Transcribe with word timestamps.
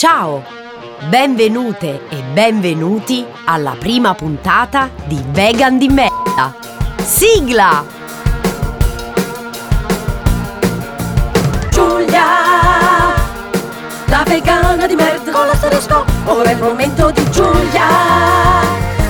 Ciao! 0.00 0.42
Benvenute 1.10 2.08
e 2.08 2.22
benvenuti 2.32 3.22
alla 3.44 3.76
prima 3.78 4.14
puntata 4.14 4.88
di 5.04 5.22
Vegan 5.28 5.76
di 5.76 5.88
merda. 5.90 6.54
Sigla! 7.04 7.84
Giulia, 11.68 12.24
la 14.06 14.22
vegana 14.26 14.86
di 14.86 14.94
merda 14.94 15.32
con 15.32 15.46
l'asterisco. 15.46 16.06
Ora 16.24 16.48
è 16.48 16.52
il 16.54 16.62
momento 16.62 17.10
di 17.10 17.30
Giulia. 17.30 17.88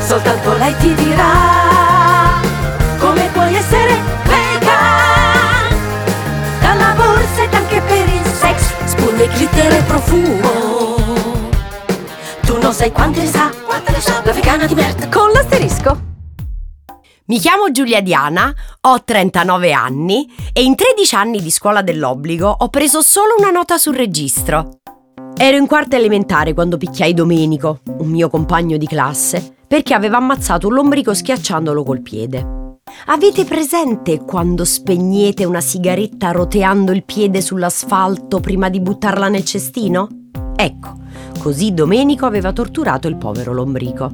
Soltanto 0.04 0.56
lei 0.56 0.74
ti 0.78 0.92
dirà 0.94 2.40
come 2.98 3.28
puoi 3.32 3.54
essere 3.54 3.96
vegan. 4.24 5.68
Dalla 6.58 6.94
borsetta 6.96 7.58
anche 7.58 7.80
per 7.80 8.08
il 8.08 8.26
sex, 8.26 8.72
spugne, 8.86 9.28
glitter 9.28 9.72
e 9.72 9.82
profumo. 9.82 10.49
Non 12.70 12.78
sai 12.78 12.92
quante 12.92 13.18
ne 13.18 13.26
sa, 13.26 13.50
quante 13.66 13.90
ne 13.90 13.98
sa, 14.00 14.22
la 14.24 14.30
vegana 14.30 14.64
di 14.64 14.74
merda 14.76 15.08
con 15.08 15.32
l'asterisco. 15.32 16.00
Mi 17.24 17.40
chiamo 17.40 17.72
Giulia 17.72 18.00
Diana, 18.00 18.54
ho 18.82 19.02
39 19.02 19.72
anni 19.72 20.32
e 20.52 20.62
in 20.62 20.76
13 20.76 21.16
anni 21.16 21.42
di 21.42 21.50
scuola 21.50 21.82
dell'obbligo 21.82 22.48
ho 22.60 22.68
preso 22.68 23.00
solo 23.00 23.34
una 23.38 23.50
nota 23.50 23.76
sul 23.76 23.96
registro. 23.96 24.78
Ero 25.36 25.56
in 25.56 25.66
quarta 25.66 25.96
elementare 25.96 26.54
quando 26.54 26.76
picchiai 26.76 27.12
Domenico, 27.12 27.80
un 27.98 28.08
mio 28.08 28.30
compagno 28.30 28.76
di 28.76 28.86
classe, 28.86 29.56
perché 29.66 29.92
aveva 29.92 30.18
ammazzato 30.18 30.68
un 30.68 30.74
lombrico 30.74 31.12
schiacciandolo 31.12 31.82
col 31.82 32.02
piede. 32.02 32.78
Avete 33.06 33.44
presente 33.44 34.20
quando 34.20 34.64
spegnete 34.64 35.44
una 35.44 35.60
sigaretta 35.60 36.30
roteando 36.30 36.92
il 36.92 37.02
piede 37.04 37.40
sull'asfalto 37.40 38.38
prima 38.38 38.68
di 38.68 38.78
buttarla 38.78 39.26
nel 39.26 39.44
cestino? 39.44 40.06
Ecco, 40.54 40.99
così 41.40 41.72
Domenico 41.72 42.26
aveva 42.26 42.52
torturato 42.52 43.08
il 43.08 43.16
povero 43.16 43.54
lombrico. 43.54 44.12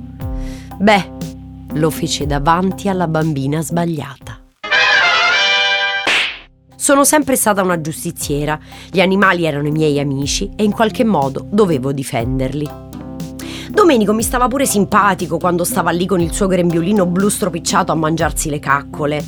Beh, 0.78 1.10
lo 1.72 1.90
fece 1.90 2.24
davanti 2.24 2.88
alla 2.88 3.08
bambina 3.08 3.60
sbagliata. 3.60 4.40
Sono 6.76 7.04
sempre 7.04 7.34
stata 7.34 7.62
una 7.62 7.80
giustiziera, 7.80 8.56
gli 8.88 9.00
animali 9.00 9.44
erano 9.44 9.66
i 9.66 9.72
miei 9.72 9.98
amici 9.98 10.48
e 10.54 10.62
in 10.62 10.70
qualche 10.70 11.02
modo 11.02 11.44
dovevo 11.50 11.90
difenderli. 11.90 12.70
Domenico 13.70 14.12
mi 14.12 14.22
stava 14.22 14.46
pure 14.46 14.66
simpatico 14.66 15.38
quando 15.38 15.64
stava 15.64 15.90
lì 15.90 16.06
con 16.06 16.20
il 16.20 16.32
suo 16.32 16.46
grembiulino 16.46 17.04
blu 17.06 17.28
stropicciato 17.28 17.90
a 17.90 17.96
mangiarsi 17.96 18.50
le 18.50 18.60
caccole. 18.60 19.24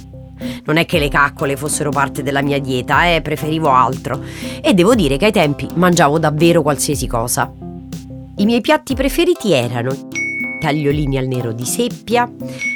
Non 0.65 0.77
è 0.77 0.87
che 0.87 1.01
le 1.01 1.09
caccole 1.09 1.57
fossero 1.57 1.91
parte 1.91 2.23
della 2.23 2.43
mia 2.43 2.61
dieta, 2.61 3.13
eh, 3.13 3.23
preferivo 3.23 3.71
altro. 3.71 4.23
E 4.63 4.73
devo 4.73 4.95
dire 4.95 5.17
che 5.17 5.25
ai 5.25 5.33
tempi 5.33 5.67
mangiavo 5.75 6.21
davvero 6.21 6.63
qualsiasi 6.63 7.09
cosa. 7.09 7.53
I 8.41 8.45
miei 8.45 8.61
piatti 8.61 8.95
preferiti 8.95 9.53
erano 9.53 9.91
tagliolini 10.59 11.17
al 11.17 11.27
nero 11.27 11.53
di 11.53 11.65
seppia, 11.65 12.31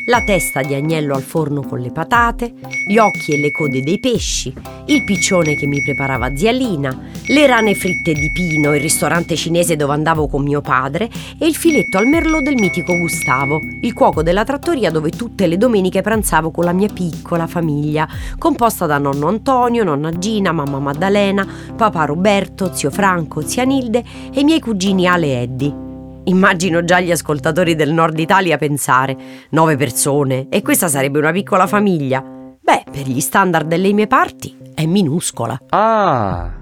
la 0.07 0.23
testa 0.23 0.63
di 0.63 0.75
agnello 0.75 1.15
al 1.15 1.23
forno 1.23 1.63
con 1.63 1.81
le 1.81 1.91
patate, 1.91 2.55
gli 2.87 2.97
occhi 2.97 3.33
e 3.33 3.39
le 3.39 3.51
code 3.51 3.83
dei 3.83 3.99
pesci, 3.99 4.53
il 4.87 5.05
piccione 5.05 5.55
che 5.55 5.67
mi 5.67 5.83
preparava 5.83 6.35
zia 6.35 6.53
Lina, 6.53 6.99
le 7.27 7.47
rane 7.47 7.75
fritte 7.75 8.13
di 8.13 8.31
Pino, 8.33 8.75
il 8.75 8.81
ristorante 8.81 9.37
cinese 9.37 9.77
dove 9.77 9.93
andavo 9.93 10.27
con 10.27 10.43
mio 10.43 10.61
padre 10.61 11.11
e 11.39 11.47
il 11.47 11.55
filetto 11.55 11.99
al 11.99 12.07
merlot 12.07 12.43
del 12.43 12.55
mitico 12.55 12.97
Gustavo, 12.97 13.61
il 13.81 13.93
cuoco 13.93 14.23
della 14.23 14.45
trattoria 14.45 14.91
dove 14.91 15.11
tutte 15.11 15.47
le 15.47 15.57
domeniche 15.57 16.03
pranzavo 16.03 16.51
con 16.51 16.65
la 16.65 16.73
mia 16.73 16.89
piccola 16.89 17.47
famiglia, 17.47 18.09
composta 18.39 18.87
da 18.87 18.99
nonno 18.99 19.29
Antonio, 19.29 19.85
nonna 19.85 20.11
Gina, 20.19 20.53
mamma 20.53 20.79
Maddalena, 20.79 21.47
papà 21.77 22.05
Roberto, 22.05 22.75
zio 22.75 22.91
Franco, 22.91 23.43
zia 23.43 23.65
Nilde 23.65 24.03
e 24.33 24.41
i 24.41 24.45
miei 24.45 24.61
cugini 24.61 25.07
Ale 25.07 25.27
e 25.27 25.43
Eddie. 25.43 25.92
Immagino 26.25 26.85
già 26.85 27.01
gli 27.01 27.11
ascoltatori 27.11 27.75
del 27.75 27.93
nord 27.93 28.19
Italia 28.19 28.57
pensare, 28.57 29.17
nove 29.51 29.77
persone, 29.77 30.47
e 30.49 30.63
questa 30.63 30.87
sarebbe 30.87 31.19
una 31.19 31.33
piccola 31.33 31.67
famiglia. 31.67 32.23
Beh, 32.23 32.85
per 32.91 33.09
gli 33.09 33.21
standard 33.21 33.67
delle 33.67 33.93
mie 33.93 34.07
parti 34.07 34.57
è 34.73 34.87
minuscola. 34.87 35.59
Ah, 35.71 36.62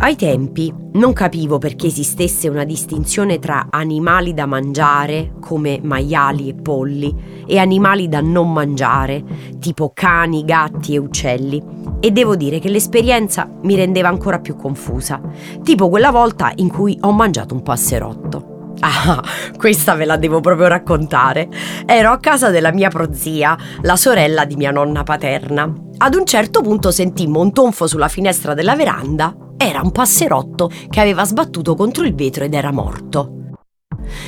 Ai 0.00 0.14
tempi 0.14 0.72
non 0.92 1.12
capivo 1.12 1.58
perché 1.58 1.88
esistesse 1.88 2.48
una 2.48 2.62
distinzione 2.62 3.40
tra 3.40 3.66
animali 3.68 4.32
da 4.32 4.46
mangiare, 4.46 5.32
come 5.40 5.80
maiali 5.82 6.48
e 6.48 6.54
polli, 6.54 7.44
e 7.44 7.58
animali 7.58 8.08
da 8.08 8.20
non 8.20 8.52
mangiare, 8.52 9.24
tipo 9.58 9.90
cani, 9.92 10.44
gatti 10.44 10.94
e 10.94 10.98
uccelli. 10.98 11.60
E 11.98 12.12
devo 12.12 12.36
dire 12.36 12.60
che 12.60 12.68
l'esperienza 12.68 13.50
mi 13.62 13.74
rendeva 13.74 14.08
ancora 14.08 14.38
più 14.38 14.54
confusa, 14.54 15.20
tipo 15.64 15.88
quella 15.88 16.12
volta 16.12 16.52
in 16.54 16.68
cui 16.68 16.96
ho 17.00 17.10
mangiato 17.10 17.54
un 17.54 17.62
passerotto. 17.62 18.74
Ah, 18.80 19.20
questa 19.56 19.94
ve 19.94 20.04
la 20.04 20.16
devo 20.16 20.38
proprio 20.38 20.68
raccontare. 20.68 21.48
Ero 21.84 22.12
a 22.12 22.18
casa 22.18 22.50
della 22.50 22.70
mia 22.70 22.88
prozia, 22.88 23.58
la 23.80 23.96
sorella 23.96 24.44
di 24.44 24.54
mia 24.54 24.70
nonna 24.70 25.02
paterna. 25.02 25.72
Ad 25.96 26.14
un 26.14 26.24
certo 26.24 26.62
punto 26.62 26.92
sentimmo 26.92 27.40
un 27.40 27.52
tonfo 27.52 27.88
sulla 27.88 28.06
finestra 28.06 28.54
della 28.54 28.76
veranda. 28.76 29.34
Era 29.60 29.80
un 29.82 29.90
passerotto 29.90 30.70
che 30.88 31.00
aveva 31.00 31.24
sbattuto 31.24 31.74
contro 31.74 32.04
il 32.04 32.14
vetro 32.14 32.44
ed 32.44 32.54
era 32.54 32.70
morto. 32.70 33.56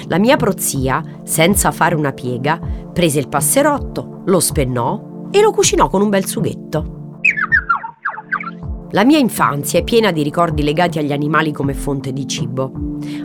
La 0.09 0.19
mia 0.19 0.37
prozia, 0.37 1.21
senza 1.23 1.71
fare 1.71 1.95
una 1.95 2.13
piega, 2.13 2.59
prese 2.93 3.21
il 3.21 3.29
passerotto, 3.29 4.23
lo 4.27 4.41
spennò 4.41 5.29
e 5.31 5.41
lo 5.41 5.53
cucinò 5.53 5.89
con 5.89 6.03
un 6.03 6.09
bel 6.09 6.27
sughetto. 6.27 7.19
La 8.91 9.05
mia 9.05 9.19
infanzia 9.19 9.79
è 9.79 9.85
piena 9.85 10.11
di 10.11 10.25
ricordi 10.25 10.65
legati 10.65 10.99
agli 10.99 11.13
animali 11.13 11.53
come 11.53 11.75
fonte 11.75 12.13
di 12.13 12.27
cibo. 12.27 12.73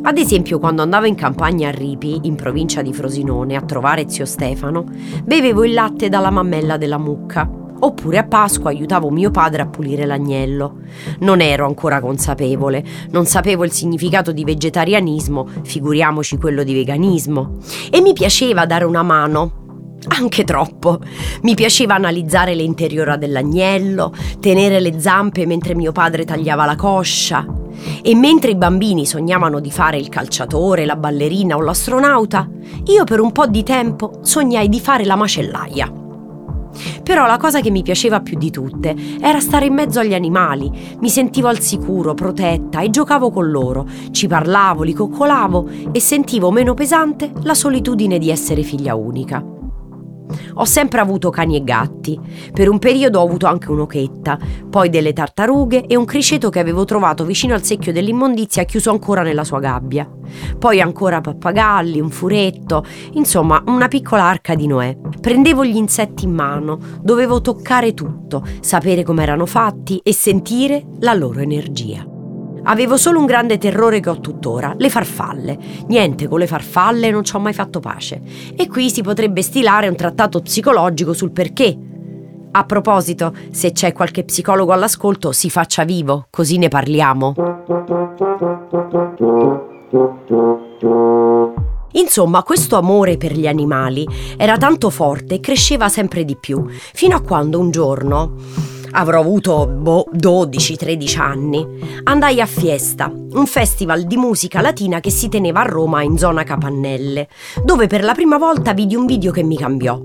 Ad 0.03 0.19
esempio, 0.19 0.59
quando 0.59 0.83
andavo 0.83 1.07
in 1.07 1.15
campagna 1.15 1.69
a 1.69 1.71
Ripi, 1.71 2.19
in 2.21 2.35
provincia 2.35 2.83
di 2.83 2.93
Frosinone, 2.93 3.55
a 3.55 3.61
trovare 3.61 4.07
zio 4.07 4.25
Stefano, 4.25 4.85
bevevo 5.23 5.63
il 5.63 5.73
latte 5.73 6.07
dalla 6.07 6.29
mammella 6.29 6.77
della 6.77 6.99
mucca. 6.99 7.64
Oppure 7.85 8.17
a 8.17 8.23
Pasqua 8.23 8.71
aiutavo 8.71 9.11
mio 9.11 9.29
padre 9.29 9.61
a 9.61 9.67
pulire 9.67 10.07
l'agnello. 10.07 10.77
Non 11.19 11.39
ero 11.39 11.67
ancora 11.67 11.99
consapevole, 11.99 12.83
non 13.11 13.27
sapevo 13.27 13.63
il 13.63 13.71
significato 13.71 14.31
di 14.31 14.43
vegetarianismo, 14.43 15.47
figuriamoci 15.61 16.37
quello 16.37 16.63
di 16.63 16.73
veganismo. 16.73 17.57
E 17.91 18.01
mi 18.01 18.13
piaceva 18.13 18.65
dare 18.65 18.85
una 18.85 19.03
mano, 19.03 19.97
anche 20.07 20.43
troppo. 20.43 20.99
Mi 21.43 21.53
piaceva 21.53 21.93
analizzare 21.93 22.55
le 22.55 22.63
dell'agnello, 23.17 24.11
tenere 24.39 24.79
le 24.79 24.99
zampe 24.99 25.45
mentre 25.45 25.75
mio 25.75 25.91
padre 25.91 26.25
tagliava 26.25 26.65
la 26.65 26.75
coscia. 26.75 27.45
E 28.01 28.15
mentre 28.15 28.49
i 28.49 28.55
bambini 28.55 29.05
sognavano 29.05 29.59
di 29.59 29.69
fare 29.69 29.97
il 29.97 30.09
calciatore, 30.09 30.85
la 30.85 30.95
ballerina 30.95 31.55
o 31.55 31.61
l'astronauta, 31.61 32.49
io 32.85 33.03
per 33.03 33.19
un 33.19 33.31
po' 33.31 33.45
di 33.45 33.61
tempo 33.61 34.21
sognai 34.23 34.69
di 34.69 34.79
fare 34.79 35.05
la 35.05 35.15
macellaia. 35.15 36.04
Però 37.03 37.25
la 37.25 37.37
cosa 37.37 37.61
che 37.61 37.71
mi 37.71 37.83
piaceva 37.83 38.21
più 38.21 38.37
di 38.37 38.51
tutte 38.51 38.95
era 39.19 39.39
stare 39.39 39.65
in 39.65 39.73
mezzo 39.73 39.99
agli 39.99 40.13
animali. 40.13 40.71
Mi 40.99 41.09
sentivo 41.09 41.47
al 41.47 41.59
sicuro, 41.59 42.13
protetta 42.13 42.81
e 42.81 42.89
giocavo 42.89 43.31
con 43.31 43.49
loro. 43.49 43.87
Ci 44.11 44.27
parlavo, 44.27 44.83
li 44.83 44.93
coccolavo 44.93 45.69
e 45.91 45.99
sentivo 45.99 46.51
meno 46.51 46.73
pesante 46.73 47.31
la 47.43 47.53
solitudine 47.53 48.17
di 48.17 48.29
essere 48.29 48.63
figlia 48.63 48.95
unica. 48.95 49.64
Ho 50.55 50.65
sempre 50.65 50.99
avuto 50.99 51.29
cani 51.29 51.55
e 51.57 51.63
gatti. 51.63 52.19
Per 52.51 52.69
un 52.69 52.79
periodo 52.79 53.19
ho 53.19 53.25
avuto 53.25 53.45
anche 53.45 53.71
un'ochetta, 53.71 54.37
poi 54.69 54.89
delle 54.89 55.13
tartarughe 55.13 55.85
e 55.85 55.95
un 55.95 56.05
criceto 56.05 56.49
che 56.49 56.59
avevo 56.59 56.85
trovato 56.85 57.25
vicino 57.25 57.53
al 57.53 57.63
secchio 57.63 57.91
dell'immondizia 57.91 58.63
chiuso 58.63 58.91
ancora 58.91 59.21
nella 59.21 59.43
sua 59.43 59.59
gabbia. 59.59 60.09
Poi 60.57 60.81
ancora 60.81 61.21
pappagalli, 61.21 61.99
un 61.99 62.09
furetto, 62.09 62.85
insomma 63.13 63.61
una 63.67 63.87
piccola 63.87 64.23
arca 64.23 64.55
di 64.55 64.67
Noè. 64.67 64.97
Prendevo 65.19 65.63
gli 65.63 65.75
insetti 65.75 66.25
in 66.25 66.33
mano, 66.33 66.79
dovevo 67.01 67.41
toccare 67.41 67.93
tutto, 67.93 68.43
sapere 68.61 69.03
come 69.03 69.23
erano 69.23 69.45
fatti 69.45 69.99
e 70.03 70.13
sentire 70.13 70.85
la 70.99 71.13
loro 71.13 71.39
energia. 71.39 72.14
Avevo 72.67 72.97
solo 72.97 73.19
un 73.19 73.25
grande 73.25 73.57
terrore 73.57 73.99
che 73.99 74.09
ho 74.09 74.19
tuttora, 74.19 74.73
le 74.77 74.89
farfalle. 74.89 75.57
Niente, 75.87 76.27
con 76.27 76.39
le 76.39 76.47
farfalle 76.47 77.11
non 77.11 77.23
ci 77.23 77.35
ho 77.35 77.39
mai 77.39 77.53
fatto 77.53 77.79
pace. 77.79 78.21
E 78.55 78.67
qui 78.67 78.89
si 78.89 79.03
potrebbe 79.03 79.43
stilare 79.43 79.87
un 79.87 79.95
trattato 79.95 80.41
psicologico 80.41 81.13
sul 81.13 81.31
perché. 81.31 81.77
A 82.51 82.63
proposito, 82.63 83.33
se 83.51 83.71
c'è 83.71 83.91
qualche 83.93 84.23
psicologo 84.23 84.71
all'ascolto, 84.71 85.31
si 85.31 85.49
faccia 85.49 85.83
vivo, 85.83 86.27
così 86.31 86.57
ne 86.57 86.69
parliamo. 86.69 87.35
Insomma, 91.95 92.43
questo 92.43 92.77
amore 92.77 93.17
per 93.17 93.33
gli 93.33 93.47
animali 93.47 94.07
era 94.37 94.57
tanto 94.57 94.89
forte 94.89 95.35
e 95.35 95.39
cresceva 95.39 95.89
sempre 95.89 96.23
di 96.23 96.37
più, 96.37 96.65
fino 96.69 97.15
a 97.15 97.21
quando 97.21 97.59
un 97.59 97.71
giorno 97.71 98.35
avrò 98.91 99.19
avuto 99.19 99.67
boh, 99.67 100.07
12-13 100.13 101.19
anni. 101.19 101.67
Andai 102.03 102.39
a 102.41 102.45
Fiesta, 102.45 103.11
un 103.11 103.45
festival 103.45 104.03
di 104.03 104.15
musica 104.17 104.61
latina 104.61 104.99
che 104.99 105.11
si 105.11 105.29
teneva 105.29 105.61
a 105.61 105.65
Roma 105.65 106.01
in 106.01 106.17
zona 106.17 106.43
Capannelle, 106.43 107.27
dove 107.63 107.87
per 107.87 108.03
la 108.03 108.13
prima 108.13 108.37
volta 108.37 108.73
vidi 108.73 108.95
un 108.95 109.05
video 109.05 109.31
che 109.31 109.43
mi 109.43 109.57
cambiò. 109.57 110.01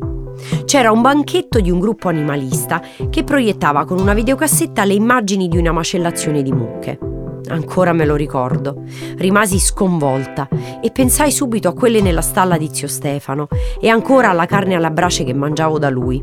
C'era 0.64 0.90
un 0.90 1.02
banchetto 1.02 1.60
di 1.60 1.70
un 1.70 1.78
gruppo 1.78 2.08
animalista 2.08 2.80
che 3.10 3.24
proiettava 3.24 3.84
con 3.84 3.98
una 3.98 4.14
videocassetta 4.14 4.84
le 4.84 4.94
immagini 4.94 5.48
di 5.48 5.58
una 5.58 5.72
macellazione 5.72 6.42
di 6.42 6.52
mucche. 6.52 7.09
Ancora 7.50 7.92
me 7.92 8.04
lo 8.04 8.14
ricordo. 8.14 8.82
Rimasi 9.16 9.58
sconvolta 9.58 10.48
e 10.80 10.90
pensai 10.90 11.32
subito 11.32 11.68
a 11.68 11.74
quelle 11.74 12.00
nella 12.00 12.22
stalla 12.22 12.56
di 12.56 12.68
zio 12.72 12.88
Stefano 12.88 13.48
e 13.80 13.88
ancora 13.88 14.30
alla 14.30 14.46
carne 14.46 14.74
alla 14.74 14.90
brace 14.90 15.24
che 15.24 15.34
mangiavo 15.34 15.78
da 15.78 15.90
lui. 15.90 16.22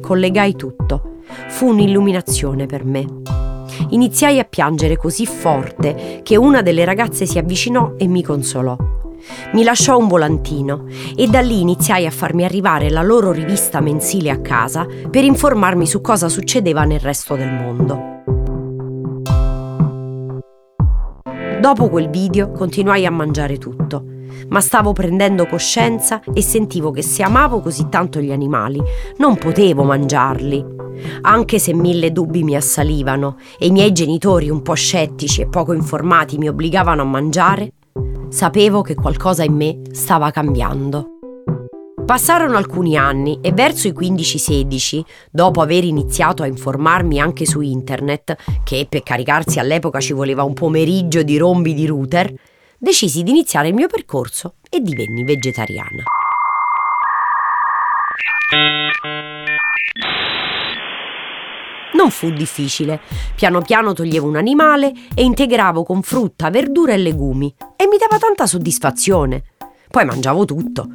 Collegai 0.00 0.54
tutto. 0.54 1.16
Fu 1.48 1.68
un'illuminazione 1.68 2.66
per 2.66 2.84
me. 2.84 3.06
Iniziai 3.90 4.38
a 4.38 4.44
piangere 4.44 4.96
così 4.96 5.26
forte 5.26 6.20
che 6.22 6.36
una 6.36 6.62
delle 6.62 6.84
ragazze 6.84 7.26
si 7.26 7.38
avvicinò 7.38 7.94
e 7.96 8.06
mi 8.06 8.22
consolò. 8.22 8.76
Mi 9.52 9.64
lasciò 9.64 9.98
un 9.98 10.08
volantino 10.08 10.86
e 11.16 11.26
da 11.26 11.40
lì 11.40 11.60
iniziai 11.60 12.06
a 12.06 12.10
farmi 12.10 12.44
arrivare 12.44 12.88
la 12.88 13.02
loro 13.02 13.32
rivista 13.32 13.80
mensile 13.80 14.30
a 14.30 14.40
casa 14.40 14.86
per 15.10 15.24
informarmi 15.24 15.86
su 15.86 16.00
cosa 16.00 16.28
succedeva 16.28 16.84
nel 16.84 17.00
resto 17.00 17.34
del 17.34 17.52
mondo. 17.52 18.37
Dopo 21.60 21.88
quel 21.88 22.08
video 22.08 22.52
continuai 22.52 23.04
a 23.04 23.10
mangiare 23.10 23.58
tutto, 23.58 24.04
ma 24.48 24.60
stavo 24.60 24.92
prendendo 24.92 25.46
coscienza 25.46 26.20
e 26.32 26.40
sentivo 26.40 26.92
che 26.92 27.02
se 27.02 27.24
amavo 27.24 27.60
così 27.60 27.88
tanto 27.88 28.20
gli 28.20 28.30
animali, 28.30 28.80
non 29.16 29.36
potevo 29.36 29.82
mangiarli. 29.82 30.64
Anche 31.22 31.58
se 31.58 31.74
mille 31.74 32.12
dubbi 32.12 32.44
mi 32.44 32.54
assalivano 32.54 33.38
e 33.58 33.66
i 33.66 33.70
miei 33.72 33.92
genitori, 33.92 34.48
un 34.48 34.62
po' 34.62 34.74
scettici 34.74 35.40
e 35.40 35.48
poco 35.48 35.72
informati, 35.72 36.38
mi 36.38 36.48
obbligavano 36.48 37.02
a 37.02 37.06
mangiare, 37.06 37.72
sapevo 38.28 38.82
che 38.82 38.94
qualcosa 38.94 39.42
in 39.42 39.54
me 39.54 39.80
stava 39.90 40.30
cambiando. 40.30 41.17
Passarono 42.08 42.56
alcuni 42.56 42.96
anni 42.96 43.38
e 43.42 43.52
verso 43.52 43.86
i 43.86 43.92
15-16, 43.92 45.02
dopo 45.30 45.60
aver 45.60 45.84
iniziato 45.84 46.42
a 46.42 46.46
informarmi 46.46 47.20
anche 47.20 47.44
su 47.44 47.60
internet, 47.60 48.34
che 48.64 48.86
per 48.88 49.02
caricarsi 49.02 49.58
all'epoca 49.58 50.00
ci 50.00 50.14
voleva 50.14 50.42
un 50.42 50.54
pomeriggio 50.54 51.22
di 51.22 51.36
rombi 51.36 51.74
di 51.74 51.84
router, 51.84 52.32
decisi 52.78 53.22
di 53.22 53.30
iniziare 53.30 53.68
il 53.68 53.74
mio 53.74 53.88
percorso 53.88 54.54
e 54.70 54.80
divenni 54.80 55.22
vegetariana. 55.22 56.02
Non 61.92 62.10
fu 62.10 62.30
difficile. 62.30 63.00
Piano 63.34 63.60
piano 63.60 63.92
toglievo 63.92 64.26
un 64.26 64.36
animale 64.36 64.94
e 65.14 65.24
integravo 65.24 65.82
con 65.82 66.00
frutta, 66.00 66.48
verdura 66.48 66.94
e 66.94 66.96
legumi 66.96 67.54
e 67.76 67.86
mi 67.86 67.98
dava 67.98 68.18
tanta 68.18 68.46
soddisfazione. 68.46 69.42
Poi 69.90 70.06
mangiavo 70.06 70.46
tutto 70.46 70.88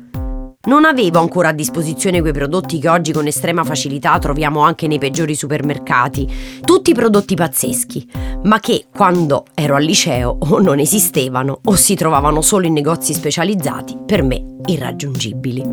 non 0.65 0.85
avevo 0.85 1.19
ancora 1.19 1.49
a 1.49 1.51
disposizione 1.51 2.21
quei 2.21 2.31
prodotti 2.31 2.79
che 2.79 2.87
oggi 2.87 3.11
con 3.11 3.27
estrema 3.27 3.65
facilità 3.65 4.17
troviamo 4.17 4.61
anche 4.61 4.87
nei 4.87 4.97
peggiori 4.97 5.35
supermercati, 5.35 6.61
tutti 6.63 6.93
prodotti 6.93 7.35
pazzeschi, 7.35 8.09
ma 8.43 8.61
che 8.61 8.85
quando 8.89 9.43
ero 9.55 9.75
al 9.75 9.83
liceo 9.83 10.37
o 10.47 10.59
non 10.59 10.79
esistevano 10.79 11.59
o 11.65 11.75
si 11.75 11.95
trovavano 11.95 12.41
solo 12.41 12.65
in 12.65 12.71
negozi 12.71 13.13
specializzati, 13.13 13.97
per 14.05 14.23
me 14.23 14.51
irraggiungibili. 14.65 15.63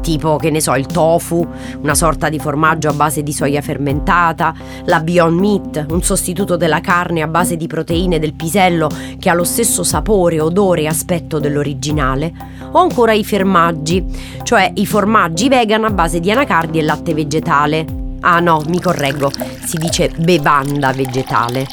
Tipo, 0.00 0.36
che 0.36 0.50
ne 0.50 0.60
so, 0.60 0.74
il 0.74 0.86
tofu, 0.86 1.46
una 1.80 1.94
sorta 1.94 2.28
di 2.28 2.38
formaggio 2.38 2.88
a 2.88 2.92
base 2.92 3.22
di 3.22 3.32
soia 3.32 3.60
fermentata, 3.60 4.54
la 4.84 5.00
Beyond 5.00 5.38
Meat, 5.38 5.86
un 5.90 6.02
sostituto 6.02 6.56
della 6.56 6.80
carne 6.80 7.22
a 7.22 7.26
base 7.26 7.56
di 7.56 7.66
proteine 7.66 8.18
del 8.18 8.34
pisello 8.34 8.88
che 9.18 9.28
ha 9.28 9.34
lo 9.34 9.44
stesso 9.44 9.82
sapore, 9.82 10.40
odore 10.40 10.82
e 10.82 10.86
aspetto 10.86 11.38
dell'originale, 11.38 12.32
o 12.72 12.78
ancora 12.78 13.12
i 13.12 13.24
fermaggi, 13.24 14.04
cioè 14.42 14.70
i 14.74 14.86
formaggi 14.86 15.48
vegan 15.48 15.84
a 15.84 15.90
base 15.90 16.20
di 16.20 16.30
anacardi 16.30 16.78
e 16.78 16.82
latte 16.82 17.14
vegetale. 17.14 17.86
Ah 18.20 18.40
no, 18.40 18.62
mi 18.68 18.80
correggo, 18.80 19.30
si 19.30 19.76
dice 19.78 20.10
bevanda 20.18 20.92
vegetale. 20.92 21.66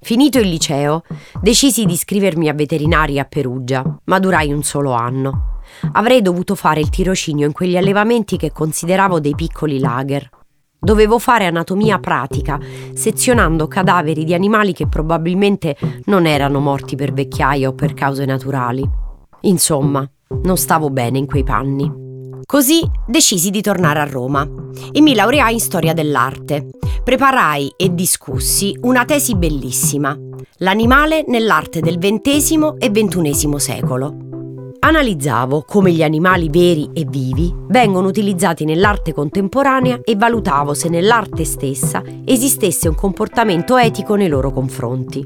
Finito 0.00 0.38
il 0.38 0.48
liceo, 0.48 1.02
decisi 1.40 1.84
di 1.84 1.92
iscrivermi 1.92 2.48
a 2.48 2.54
veterinaria 2.54 3.22
a 3.22 3.24
Perugia, 3.24 3.82
ma 4.04 4.18
durai 4.18 4.52
un 4.52 4.62
solo 4.62 4.92
anno. 4.92 5.60
Avrei 5.92 6.22
dovuto 6.22 6.54
fare 6.54 6.80
il 6.80 6.90
tirocinio 6.90 7.46
in 7.46 7.52
quegli 7.52 7.76
allevamenti 7.76 8.36
che 8.36 8.52
consideravo 8.52 9.18
dei 9.20 9.34
piccoli 9.34 9.78
lager. 9.78 10.28
Dovevo 10.78 11.18
fare 11.18 11.46
anatomia 11.46 11.98
pratica, 11.98 12.60
sezionando 12.94 13.66
cadaveri 13.66 14.24
di 14.24 14.34
animali 14.34 14.72
che 14.72 14.86
probabilmente 14.86 15.76
non 16.04 16.26
erano 16.26 16.60
morti 16.60 16.94
per 16.94 17.12
vecchiaia 17.12 17.68
o 17.68 17.74
per 17.74 17.94
cause 17.94 18.24
naturali. 18.24 18.88
Insomma, 19.46 20.08
non 20.42 20.56
stavo 20.56 20.90
bene 20.90 21.18
in 21.18 21.26
quei 21.26 21.42
panni. 21.42 21.90
Così 22.44 22.80
decisi 23.06 23.50
di 23.50 23.60
tornare 23.60 23.98
a 23.98 24.04
Roma 24.04 24.48
e 24.92 25.00
mi 25.00 25.14
laureai 25.14 25.54
in 25.54 25.60
storia 25.60 25.92
dell'arte. 25.92 26.68
Preparai 27.02 27.74
e 27.76 27.92
discussi 27.94 28.76
una 28.82 29.04
tesi 29.04 29.34
bellissima, 29.36 30.16
L'animale 30.60 31.22
nell'arte 31.26 31.80
del 31.80 31.98
XX 31.98 32.76
e 32.78 32.90
XXI 32.90 33.58
secolo. 33.58 34.16
Analizzavo 34.78 35.64
come 35.66 35.92
gli 35.92 36.02
animali 36.02 36.48
veri 36.48 36.88
e 36.94 37.04
vivi 37.06 37.54
vengono 37.68 38.08
utilizzati 38.08 38.64
nell'arte 38.64 39.12
contemporanea 39.12 40.00
e 40.02 40.16
valutavo 40.16 40.72
se 40.72 40.88
nell'arte 40.88 41.44
stessa 41.44 42.02
esistesse 42.24 42.88
un 42.88 42.94
comportamento 42.94 43.76
etico 43.76 44.14
nei 44.14 44.28
loro 44.28 44.50
confronti. 44.50 45.24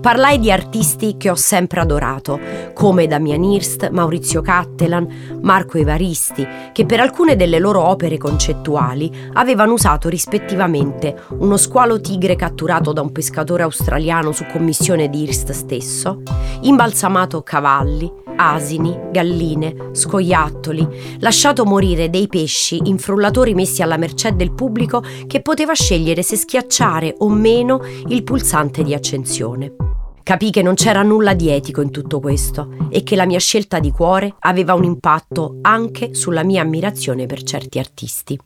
Parlai 0.00 0.38
di 0.38 0.50
artisti 0.50 1.16
che 1.16 1.30
ho 1.30 1.34
sempre 1.34 1.80
adorato, 1.80 2.38
come 2.72 3.06
Damian 3.06 3.42
Hirst, 3.42 3.90
Maurizio 3.90 4.40
Cattelan, 4.40 5.38
Marco 5.42 5.78
Evaristi, 5.78 6.46
che 6.72 6.86
per 6.86 7.00
alcune 7.00 7.36
delle 7.36 7.58
loro 7.58 7.82
opere 7.82 8.16
concettuali 8.18 9.10
avevano 9.34 9.72
usato 9.72 10.08
rispettivamente 10.08 11.16
uno 11.38 11.56
squalo 11.56 12.00
tigre 12.00 12.36
catturato 12.36 12.92
da 12.92 13.02
un 13.02 13.12
pescatore 13.12 13.62
australiano 13.62 14.32
su 14.32 14.46
commissione 14.46 15.08
di 15.08 15.22
Hirst 15.22 15.50
stesso, 15.50 16.22
imbalsamato 16.60 17.42
cavalli, 17.42 18.26
asini, 18.38 18.96
galline, 19.10 19.90
scoiattoli, 19.92 21.16
lasciato 21.18 21.64
morire 21.64 22.08
dei 22.08 22.28
pesci 22.28 22.80
in 22.84 22.98
frullatori 22.98 23.54
messi 23.54 23.82
alla 23.82 23.96
mercé 23.96 24.34
del 24.34 24.52
pubblico 24.52 25.02
che 25.26 25.42
poteva 25.42 25.74
scegliere 25.74 26.22
se 26.22 26.36
schiacciare 26.36 27.16
o 27.18 27.28
meno 27.28 27.80
il 28.06 28.22
pulsante 28.22 28.82
di 28.82 28.94
accensione. 28.94 29.74
Capì 30.22 30.50
che 30.50 30.62
non 30.62 30.74
c'era 30.74 31.02
nulla 31.02 31.34
di 31.34 31.48
etico 31.48 31.80
in 31.80 31.90
tutto 31.90 32.20
questo 32.20 32.88
e 32.90 33.02
che 33.02 33.16
la 33.16 33.24
mia 33.24 33.38
scelta 33.38 33.78
di 33.78 33.90
cuore 33.90 34.34
aveva 34.40 34.74
un 34.74 34.84
impatto 34.84 35.58
anche 35.62 36.14
sulla 36.14 36.44
mia 36.44 36.62
ammirazione 36.62 37.26
per 37.26 37.42
certi 37.42 37.78
artisti. 37.78 38.38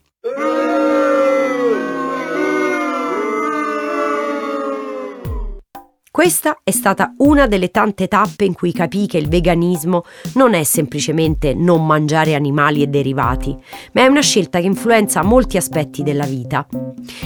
Questa 6.13 6.59
è 6.63 6.69
stata 6.69 7.15
una 7.17 7.47
delle 7.47 7.71
tante 7.71 8.07
tappe 8.07 8.45
in 8.45 8.53
cui 8.53 8.71
capii 8.71 9.07
che 9.07 9.17
il 9.17 9.27
veganismo 9.27 10.03
non 10.35 10.53
è 10.53 10.61
semplicemente 10.61 11.55
non 11.55 11.87
mangiare 11.87 12.35
animali 12.35 12.83
e 12.83 12.87
derivati, 12.87 13.57
ma 13.93 14.01
è 14.01 14.05
una 14.05 14.21
scelta 14.21 14.59
che 14.59 14.67
influenza 14.67 15.23
molti 15.23 15.57
aspetti 15.57 16.03
della 16.03 16.25
vita. 16.25 16.67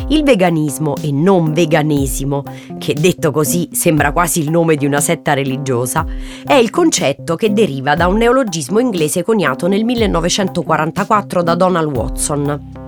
Il 0.08 0.24
veganismo 0.24 0.96
e 1.02 1.12
non 1.12 1.52
veganesimo, 1.52 2.44
che 2.78 2.94
detto 2.94 3.32
così 3.32 3.68
sembra 3.74 4.14
quasi 4.14 4.40
il 4.40 4.50
nome 4.50 4.78
di 4.78 4.86
una 4.86 5.02
setta 5.02 5.34
religiosa, 5.34 6.06
è 6.46 6.54
il 6.54 6.70
concetto 6.70 7.36
che 7.36 7.52
deriva 7.52 7.94
da 7.94 8.08
un 8.08 8.16
neologismo 8.16 8.80
inglese 8.80 9.22
coniato 9.22 9.68
nel 9.68 9.84
1944 9.84 11.44
da 11.44 11.56
Donald 11.56 11.94
Watson 11.94 12.87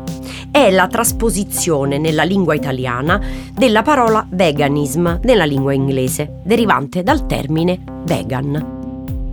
è 0.51 0.72
la 0.72 0.88
trasposizione 0.88 1.98
nella 1.98 2.24
lingua 2.24 2.53
italiana 2.53 3.22
della 3.53 3.82
parola 3.82 4.25
veganism 4.29 5.20
nella 5.24 5.46
lingua 5.46 5.74
inglese, 5.74 6.41
derivante 6.44 7.03
dal 7.03 7.25
termine 7.25 7.79
vegan. 8.03 8.77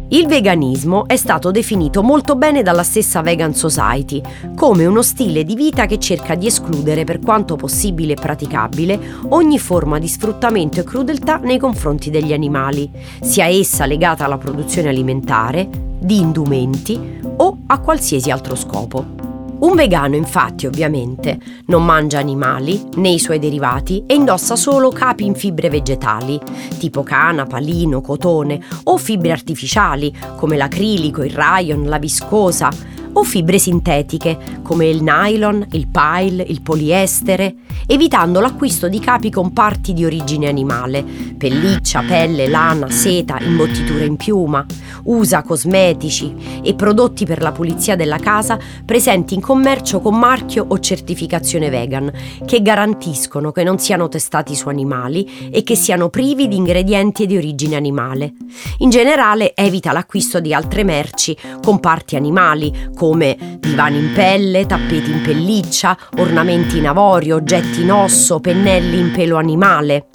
Il 0.09 0.29
veganismo 0.29 1.09
è 1.09 1.17
stato 1.17 1.51
definito 1.51 2.01
molto 2.01 2.37
bene 2.37 2.63
dalla 2.63 2.85
stessa 2.85 3.23
Vegan 3.23 3.55
Society 3.55 4.23
come 4.55 4.87
uno 4.87 5.03
stile 5.03 5.43
di 5.43 5.57
vita 5.57 5.87
che 5.87 5.99
cerca 5.99 6.37
di 6.37 6.47
escludere 6.47 7.03
per 7.03 7.19
quanto 7.19 7.57
possibile 7.57 8.13
e 8.13 8.15
praticabile 8.15 9.01
ogni 9.31 9.59
forma 9.59 9.99
di 9.99 10.07
sfruttamento 10.07 10.79
e 10.79 10.85
crudeltà 10.85 11.39
nei 11.39 11.59
confronti 11.59 12.11
degli 12.11 12.33
animali, 12.33 12.89
sia 13.21 13.47
essa 13.47 13.85
legata 13.85 14.25
alla 14.25 14.39
produzione 14.39 14.91
alimentare, 14.91 15.69
di 15.99 16.21
indumenti 16.21 17.19
o 17.39 17.59
a 17.67 17.81
qualsiasi 17.81 18.31
altro 18.31 18.55
scopo. 18.55 19.16
Un 19.59 19.75
vegano, 19.75 20.17
infatti, 20.17 20.67
ovviamente, 20.67 21.39
non 21.67 21.83
mangia 21.83 22.19
animali 22.19 22.83
né 22.97 23.09
i 23.09 23.19
suoi 23.19 23.39
derivati 23.39 24.05
e 24.07 24.15
indossa 24.15 24.55
solo 24.55 24.91
capi 24.91 25.25
in 25.25 25.35
fibre 25.35 25.71
vegetali, 25.71 26.39
tipo 26.79 27.03
canapa, 27.03 27.57
lino, 27.57 28.03
cotone, 28.03 28.61
o 28.85 28.99
fibre 28.99 29.33
artificiali 29.33 30.15
come 30.37 30.59
l'acrilico, 30.59 31.25
il 31.25 31.31
rayon, 31.31 31.87
la 31.87 31.99
viscosa, 31.99 32.71
o 33.17 33.25
fibre 33.25 33.59
sintetiche 33.59 34.39
come 34.63 34.87
il 34.87 35.03
nylon, 35.03 35.67
il 35.73 35.89
pile, 35.89 36.43
il 36.43 36.61
poliestere, 36.61 37.55
evitando 37.87 38.41
l'acquisto 38.41 38.89
di 38.89 38.99
capi 38.99 39.31
con 39.31 39.53
parti 39.53 39.93
di 39.93 40.05
origine 40.05 40.49
animale, 40.49 41.05
pelliccia, 41.37 42.03
pelle, 42.07 42.49
lana, 42.49 42.91
seta, 42.91 43.39
imbottiture 43.41 44.05
in 44.05 44.17
piuma. 44.17 44.65
Usa 45.05 45.43
cosmetici 45.43 46.61
e 46.63 46.75
prodotti 46.75 47.25
per 47.25 47.41
la 47.41 47.53
pulizia 47.53 47.97
della 47.97 48.19
casa 48.19 48.59
presenti 48.85 49.35
in 49.35 49.41
commercio 49.41 50.01
con 50.01 50.19
marchio 50.19 50.67
o 50.69 50.79
certificazione 50.79 51.71
vegan, 51.71 52.11
che 52.45 52.61
garantiscono 52.61 53.53
che 53.53 53.63
non 53.63 53.79
siano 53.79 54.09
testati 54.09 54.55
su 54.55 54.69
animali 54.69 55.51
e 55.51 55.63
che 55.63 55.77
siano 55.77 56.09
privi 56.09 56.49
di 56.49 56.57
ingredienti 56.57 57.27
di 57.27 57.37
origine 57.37 57.77
animale. 57.77 58.35
In 58.79 58.91
generale 58.91 59.55
evita 59.55 59.93
l'acquisto 59.93 60.41
di 60.41 60.53
altre 60.53 60.83
merci 60.83 61.37
con 61.63 61.81
parti 61.81 62.17
animali, 62.17 62.91
come 63.07 63.59
divani 63.61 63.99
in 63.99 64.13
pelle, 64.13 64.67
tappeti 64.67 65.13
in 65.13 65.23
pelliccia, 65.23 65.97
ornamenti 66.19 66.79
in 66.79 66.89
avorio, 66.89 67.37
oggetti 67.37 67.83
in 67.83 67.93
osso, 67.93 68.41
pennelli 68.41 68.99
in 68.99 69.13
pelo 69.13 69.37
animale. 69.37 70.09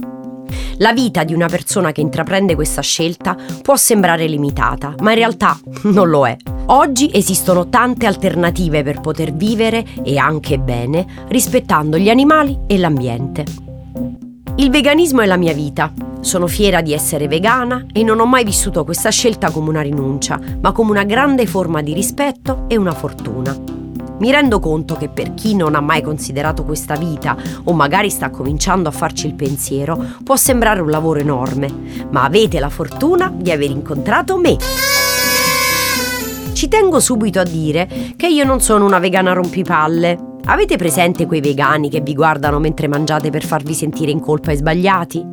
La 0.79 0.91
vita 0.91 1.23
di 1.23 1.33
una 1.33 1.47
persona 1.47 1.93
che 1.93 2.01
intraprende 2.01 2.53
questa 2.53 2.81
scelta 2.81 3.37
può 3.61 3.77
sembrare 3.77 4.27
limitata, 4.27 4.93
ma 4.99 5.11
in 5.11 5.17
realtà 5.19 5.57
non 5.83 6.09
lo 6.09 6.27
è. 6.27 6.35
Oggi 6.65 7.09
esistono 7.13 7.69
tante 7.69 8.07
alternative 8.07 8.83
per 8.83 8.99
poter 8.99 9.31
vivere 9.31 9.85
e 10.03 10.17
anche 10.17 10.59
bene, 10.59 11.05
rispettando 11.29 11.97
gli 11.97 12.09
animali 12.09 12.59
e 12.67 12.77
l'ambiente. 12.77 13.70
Il 14.55 14.69
veganismo 14.69 15.21
è 15.21 15.25
la 15.25 15.37
mia 15.37 15.53
vita. 15.53 15.91
Sono 16.19 16.45
fiera 16.45 16.81
di 16.81 16.93
essere 16.93 17.27
vegana 17.27 17.85
e 17.93 18.03
non 18.03 18.19
ho 18.19 18.25
mai 18.25 18.43
vissuto 18.43 18.83
questa 18.83 19.09
scelta 19.09 19.49
come 19.49 19.69
una 19.69 19.81
rinuncia, 19.81 20.39
ma 20.59 20.71
come 20.71 20.91
una 20.91 21.05
grande 21.05 21.47
forma 21.47 21.81
di 21.81 21.93
rispetto 21.93 22.65
e 22.67 22.75
una 22.75 22.93
fortuna. 22.93 23.55
Mi 24.19 24.29
rendo 24.29 24.59
conto 24.59 24.95
che 24.95 25.09
per 25.09 25.33
chi 25.33 25.55
non 25.55 25.73
ha 25.73 25.79
mai 25.79 26.03
considerato 26.03 26.63
questa 26.63 26.95
vita 26.95 27.35
o 27.63 27.73
magari 27.73 28.09
sta 28.09 28.29
cominciando 28.29 28.89
a 28.89 28.91
farci 28.91 29.25
il 29.25 29.33
pensiero, 29.33 30.05
può 30.23 30.35
sembrare 30.35 30.81
un 30.81 30.91
lavoro 30.91 31.19
enorme, 31.19 31.71
ma 32.11 32.23
avete 32.23 32.59
la 32.59 32.69
fortuna 32.69 33.33
di 33.33 33.51
aver 33.51 33.71
incontrato 33.71 34.37
me. 34.37 34.57
Ci 36.53 36.67
tengo 36.67 36.99
subito 36.99 37.39
a 37.39 37.43
dire 37.43 37.87
che 38.15 38.27
io 38.27 38.43
non 38.43 38.59
sono 38.59 38.85
una 38.85 38.99
vegana 38.99 39.33
rompipalle. 39.33 40.29
Avete 40.45 40.75
presente 40.75 41.27
quei 41.27 41.39
vegani 41.39 41.89
che 41.89 42.01
vi 42.01 42.13
guardano 42.13 42.59
mentre 42.59 42.87
mangiate 42.87 43.29
per 43.29 43.45
farvi 43.45 43.73
sentire 43.73 44.11
in 44.11 44.19
colpa 44.19 44.51
e 44.51 44.57
sbagliati? 44.57 45.23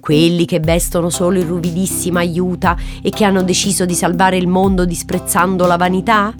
Quelli 0.00 0.44
che 0.44 0.60
vestono 0.60 1.08
solo 1.08 1.38
il 1.38 1.46
ruvidissimo 1.46 2.18
aiuta 2.18 2.76
e 3.02 3.10
che 3.10 3.24
hanno 3.24 3.42
deciso 3.42 3.84
di 3.84 3.94
salvare 3.94 4.36
il 4.36 4.46
mondo 4.46 4.84
disprezzando 4.84 5.66
la 5.66 5.76
vanità? 5.76 6.32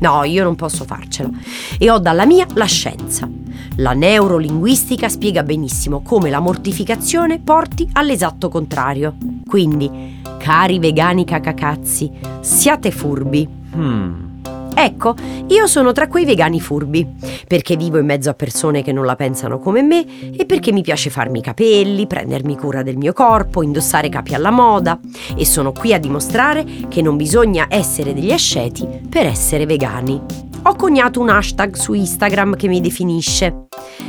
No, 0.00 0.24
io 0.24 0.44
non 0.44 0.56
posso 0.56 0.84
farcela. 0.84 1.30
E 1.78 1.90
ho 1.90 1.98
dalla 1.98 2.26
mia 2.26 2.46
la 2.54 2.64
scienza. 2.64 3.28
La 3.76 3.92
neurolinguistica 3.92 5.08
spiega 5.08 5.42
benissimo 5.42 6.00
come 6.02 6.30
la 6.30 6.40
mortificazione 6.40 7.38
porti 7.38 7.88
all'esatto 7.92 8.48
contrario. 8.48 9.16
Quindi, 9.46 10.20
cari 10.38 10.78
vegani 10.78 11.24
cacacazzi, 11.24 12.10
siate 12.40 12.90
furbi. 12.90 13.48
Hmm. 13.74 14.29
Ecco, 14.74 15.14
io 15.48 15.66
sono 15.66 15.92
tra 15.92 16.08
quei 16.08 16.24
vegani 16.24 16.60
furbi, 16.60 17.06
perché 17.46 17.76
vivo 17.76 17.98
in 17.98 18.06
mezzo 18.06 18.30
a 18.30 18.34
persone 18.34 18.82
che 18.82 18.92
non 18.92 19.04
la 19.04 19.16
pensano 19.16 19.58
come 19.58 19.82
me 19.82 20.32
e 20.34 20.46
perché 20.46 20.72
mi 20.72 20.82
piace 20.82 21.10
farmi 21.10 21.40
i 21.40 21.42
capelli, 21.42 22.06
prendermi 22.06 22.56
cura 22.56 22.82
del 22.82 22.96
mio 22.96 23.12
corpo, 23.12 23.62
indossare 23.62 24.08
capi 24.08 24.34
alla 24.34 24.50
moda 24.50 24.98
e 25.36 25.44
sono 25.44 25.72
qui 25.72 25.92
a 25.92 25.98
dimostrare 25.98 26.64
che 26.88 27.02
non 27.02 27.16
bisogna 27.16 27.66
essere 27.68 28.14
degli 28.14 28.32
asceti 28.32 28.86
per 29.08 29.26
essere 29.26 29.66
vegani. 29.66 30.20
Ho 30.62 30.74
coniato 30.76 31.20
un 31.20 31.30
hashtag 31.30 31.74
su 31.74 31.92
Instagram 31.94 32.56
che 32.56 32.68
mi 32.68 32.80
definisce 32.80 33.66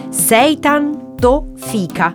Seitan 0.10 1.16
to 1.16 1.54
Fika, 1.56 2.14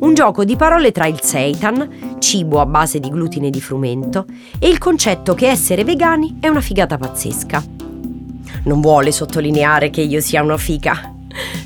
un 0.00 0.14
gioco 0.14 0.44
di 0.44 0.56
parole 0.56 0.92
tra 0.92 1.06
il 1.06 1.20
seitan, 1.22 2.18
cibo 2.18 2.60
a 2.60 2.66
base 2.66 2.98
di 2.98 3.08
glutine 3.08 3.50
di 3.50 3.60
frumento, 3.60 4.26
e 4.58 4.68
il 4.68 4.78
concetto 4.78 5.34
che 5.34 5.48
essere 5.48 5.84
vegani 5.84 6.38
è 6.40 6.48
una 6.48 6.60
figata 6.60 6.98
pazzesca 6.98 7.62
non 8.64 8.80
vuole 8.80 9.12
sottolineare 9.12 9.90
che 9.90 10.02
io 10.02 10.20
sia 10.20 10.42
una 10.42 10.56
fica, 10.56 11.14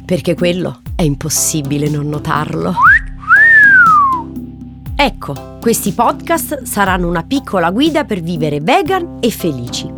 perché 0.05 0.35
quello 0.35 0.81
è 0.97 1.03
impossibile 1.03 1.89
non 1.89 2.09
notarlo. 2.09 2.75
Ecco, 4.95 5.57
questi 5.61 5.93
podcast 5.93 6.65
saranno 6.65 7.09
una 7.09 7.23
piccola 7.23 7.71
guida 7.71 8.05
per 8.05 8.21
vivere 8.21 8.61
vegan 8.61 9.17
e 9.21 9.31
felici. 9.31 9.91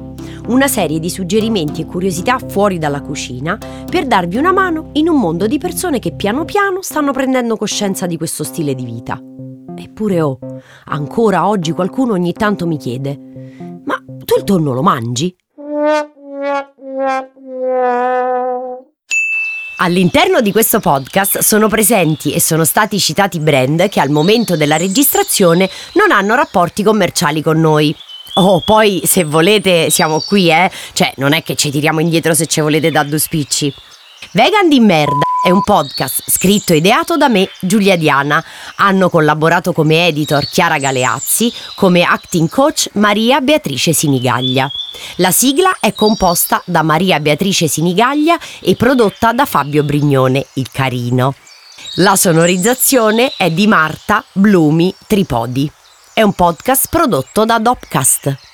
Una 0.46 0.68
serie 0.68 1.00
di 1.00 1.10
suggerimenti 1.10 1.80
e 1.80 1.86
curiosità 1.86 2.38
fuori 2.38 2.78
dalla 2.78 3.00
cucina 3.00 3.58
per 3.88 4.06
darvi 4.06 4.36
una 4.36 4.52
mano 4.52 4.90
in 4.92 5.08
un 5.08 5.18
mondo 5.18 5.46
di 5.46 5.58
persone 5.58 5.98
che 5.98 6.12
piano 6.12 6.44
piano 6.44 6.82
stanno 6.82 7.12
prendendo 7.12 7.56
coscienza 7.56 8.06
di 8.06 8.16
questo 8.16 8.44
stile 8.44 8.74
di 8.74 8.84
vita. 8.84 9.20
Eppure 9.76 10.20
oh, 10.20 10.38
ancora 10.84 11.48
oggi 11.48 11.72
qualcuno 11.72 12.12
ogni 12.12 12.32
tanto 12.32 12.66
mi 12.66 12.76
chiede: 12.76 13.18
Ma 13.84 13.96
tu 14.24 14.34
il 14.38 14.44
tonno 14.44 14.72
lo 14.72 14.82
mangi? 14.82 15.34
All'interno 19.78 20.40
di 20.40 20.52
questo 20.52 20.78
podcast 20.78 21.38
sono 21.38 21.66
presenti 21.68 22.32
e 22.32 22.40
sono 22.40 22.64
stati 22.64 23.00
citati 23.00 23.40
brand 23.40 23.88
che 23.88 23.98
al 23.98 24.10
momento 24.10 24.56
della 24.56 24.76
registrazione 24.76 25.68
non 25.94 26.12
hanno 26.12 26.36
rapporti 26.36 26.84
commerciali 26.84 27.42
con 27.42 27.58
noi. 27.58 27.94
Oh, 28.34 28.60
poi 28.60 29.02
se 29.04 29.24
volete 29.24 29.90
siamo 29.90 30.20
qui, 30.20 30.50
eh? 30.50 30.70
Cioè, 30.92 31.12
non 31.16 31.32
è 31.32 31.42
che 31.42 31.56
ci 31.56 31.70
tiriamo 31.70 32.00
indietro 32.00 32.32
se 32.32 32.46
ci 32.46 32.60
volete 32.60 32.90
da 32.90 33.02
due 33.02 33.18
spicci. 33.18 33.74
Vegan 34.32 34.68
di 34.68 34.78
merda 34.78 35.31
è 35.42 35.50
un 35.50 35.62
podcast 35.64 36.22
scritto 36.28 36.72
e 36.72 36.76
ideato 36.76 37.16
da 37.16 37.28
me, 37.28 37.50
Giulia 37.60 37.96
Diana. 37.96 38.42
Hanno 38.76 39.10
collaborato 39.10 39.72
come 39.72 40.06
editor 40.06 40.46
Chiara 40.46 40.78
Galeazzi, 40.78 41.52
come 41.74 42.04
acting 42.04 42.48
coach 42.48 42.88
Maria 42.92 43.40
Beatrice 43.40 43.92
Sinigaglia. 43.92 44.70
La 45.16 45.32
sigla 45.32 45.78
è 45.80 45.92
composta 45.94 46.62
da 46.64 46.82
Maria 46.82 47.18
Beatrice 47.18 47.66
Sinigaglia 47.66 48.38
e 48.60 48.76
prodotta 48.76 49.32
da 49.32 49.44
Fabio 49.44 49.82
Brignone, 49.82 50.46
il 50.54 50.70
carino. 50.70 51.34
La 51.96 52.14
sonorizzazione 52.14 53.32
è 53.36 53.50
di 53.50 53.66
Marta 53.66 54.24
Blumi 54.32 54.94
Tripodi. 55.08 55.70
È 56.14 56.22
un 56.22 56.34
podcast 56.34 56.86
prodotto 56.88 57.44
da 57.44 57.58
Dopcast. 57.58 58.51